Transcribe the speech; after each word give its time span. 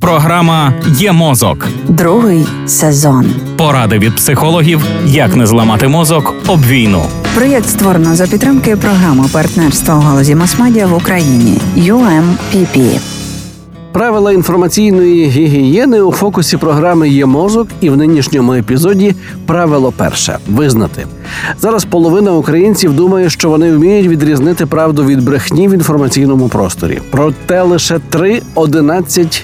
Програма 0.00 0.72
Є 0.86 1.12
мозок. 1.12 1.66
Другий 1.88 2.46
сезон. 2.66 3.26
Поради 3.56 3.98
від 3.98 4.16
психологів, 4.16 4.80
як 5.06 5.36
не 5.36 5.46
зламати 5.46 5.88
мозок 5.88 6.34
об 6.46 6.66
війну. 6.66 7.02
Проєкт 7.34 7.68
створено 7.68 8.14
за 8.14 8.26
підтримки 8.26 8.76
програми 8.76 9.24
партнерства 9.32 9.94
у 9.94 10.00
галузі 10.00 10.34
масмедіа 10.34 10.86
в 10.86 10.94
Україні 10.94 11.58
UMPP. 11.76 13.00
Правила 13.92 14.32
інформаційної 14.32 15.26
гігієни 15.26 16.00
у 16.02 16.12
фокусі 16.12 16.56
програми 16.56 17.08
є 17.08 17.26
мозок, 17.26 17.68
і 17.80 17.90
в 17.90 17.96
нинішньому 17.96 18.54
епізоді 18.54 19.14
правило 19.46 19.92
перше 19.96 20.38
визнати. 20.48 21.06
Зараз 21.60 21.84
половина 21.84 22.32
українців 22.32 22.92
думає, 22.92 23.30
що 23.30 23.50
вони 23.50 23.72
вміють 23.72 24.06
відрізнити 24.06 24.66
правду 24.66 25.04
від 25.04 25.24
брехні 25.24 25.68
в 25.68 25.74
інформаційному 25.74 26.48
просторі. 26.48 27.00
Проте 27.10 27.62
лише 27.62 28.00
3-11% 28.12 29.42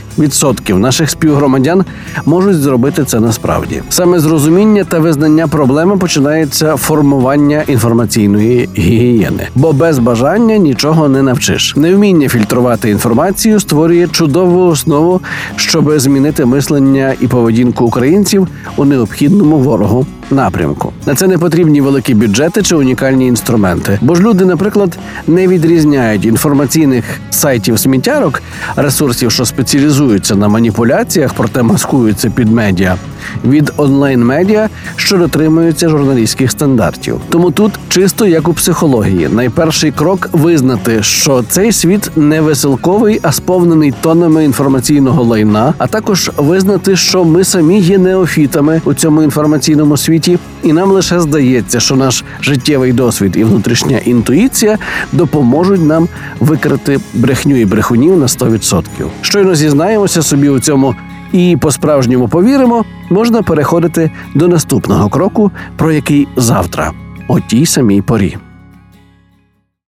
наших 0.78 1.10
співгромадян 1.10 1.84
можуть 2.26 2.56
зробити 2.56 3.04
це 3.04 3.20
насправді. 3.20 3.82
Саме 3.88 4.18
з 4.18 4.26
розуміння 4.26 4.84
та 4.84 4.98
визнання 4.98 5.48
проблеми 5.48 5.96
починається 5.96 6.76
формування 6.76 7.62
інформаційної 7.66 8.68
гігієни, 8.78 9.48
бо 9.54 9.72
без 9.72 9.98
бажання 9.98 10.56
нічого 10.56 11.08
не 11.08 11.22
навчиш. 11.22 11.76
Невміння 11.76 12.28
фільтрувати 12.28 12.90
інформацію 12.90 13.60
створює 13.60 14.08
чудову 14.08 14.66
основу, 14.66 15.20
щоб 15.56 15.98
змінити 15.98 16.44
мислення 16.44 17.14
і 17.20 17.26
поведінку 17.26 17.84
українців 17.84 18.48
у 18.76 18.84
необхідному 18.84 19.58
ворогу 19.58 20.06
напрямку. 20.30 20.92
На 21.06 21.14
це 21.14 21.26
не 21.26 21.38
потрібні 21.38 21.80
великі 21.80 22.14
бюджети 22.14 22.62
чи 22.62 22.76
унікальні 22.76 23.26
інструменти, 23.26 23.98
бо 24.02 24.14
ж 24.14 24.22
люди, 24.22 24.44
наприклад, 24.44 24.98
не 25.26 25.46
відрізняють 25.46 26.24
інформаційних 26.24 27.04
сайтів 27.30 27.78
сміттярок, 27.78 28.42
ресурсів, 28.76 29.32
що 29.32 29.44
спеціалізуються 29.44 30.34
на 30.34 30.48
маніпуляціях, 30.48 31.34
проте 31.36 31.62
маскуються 31.62 32.30
під 32.30 32.52
медіа, 32.52 32.96
від 33.44 33.72
онлайн-медіа, 33.76 34.68
що 34.96 35.16
дотримуються 35.16 35.88
журналістських 35.88 36.50
стандартів. 36.50 37.20
Тому 37.28 37.50
тут 37.50 37.72
чисто 37.88 38.26
як 38.26 38.48
у 38.48 38.52
психології, 38.52 39.28
найперший 39.32 39.92
крок 39.92 40.28
визнати, 40.32 41.02
що 41.02 41.44
цей 41.48 41.72
світ 41.72 42.10
не 42.16 42.40
веселковий, 42.40 43.20
а 43.22 43.32
сповнений 43.32 43.94
тоннами 44.00 44.44
інформаційного 44.44 45.22
лайна, 45.22 45.74
а 45.78 45.86
також 45.86 46.30
визнати, 46.36 46.96
що 46.96 47.24
ми 47.24 47.44
самі 47.44 47.80
є 47.80 47.98
неофітами 47.98 48.80
у 48.84 48.94
цьому 48.94 49.22
інформаційному 49.22 49.96
світі, 50.16 50.38
і 50.62 50.72
нам 50.72 50.90
лише 50.90 51.20
здається, 51.20 51.80
що 51.80 51.96
наш 51.96 52.24
життєвий 52.40 52.92
досвід 52.92 53.36
і 53.36 53.44
внутрішня 53.44 53.98
інтуїція 53.98 54.78
допоможуть 55.12 55.84
нам 55.84 56.08
викрити 56.40 57.00
брехню 57.14 57.56
і 57.56 57.64
брехунів 57.64 58.16
на 58.16 58.26
100%. 58.26 58.82
Щойно 59.20 59.54
зізнаємося 59.54 60.22
собі 60.22 60.48
у 60.48 60.60
цьому 60.60 60.94
і 61.32 61.56
по-справжньому 61.60 62.28
повіримо, 62.28 62.84
можна 63.10 63.42
переходити 63.42 64.10
до 64.34 64.48
наступного 64.48 65.08
кроку, 65.08 65.50
про 65.76 65.92
який 65.92 66.28
завтра, 66.36 66.92
о 67.28 67.40
тій 67.40 67.66
самій 67.66 68.02
порі. 68.02 68.36